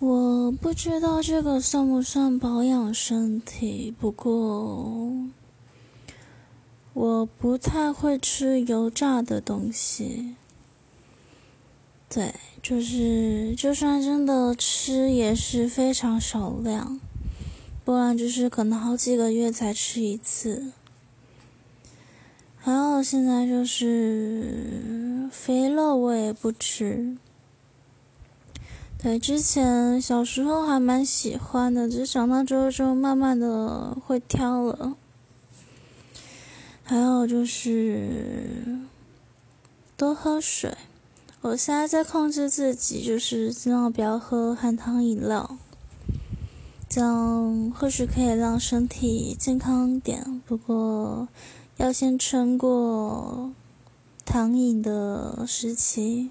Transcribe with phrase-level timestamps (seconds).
[0.00, 5.12] 我不知道这个算不算保养身体，不过
[6.92, 10.36] 我不太会吃油炸的东西。
[12.08, 12.32] 对，
[12.62, 17.00] 就是就算真的吃，也是非常少量，
[17.84, 20.70] 不然就是可能好几个月才吃一次。
[22.56, 27.16] 还有现在就是肥肉我也不吃。
[29.00, 34.96] 对，之前小时候还蛮喜欢的，只是长大之后就慢慢的会挑了。
[36.82, 38.80] 还有就是
[39.96, 40.76] 多喝水，
[41.42, 45.56] 我现在在控制自己，就是尽量不要喝含糖饮料，
[46.88, 50.42] 这样或许可以让身体健康点。
[50.44, 51.28] 不过
[51.76, 53.52] 要先撑过
[54.24, 56.30] 糖瘾的时期。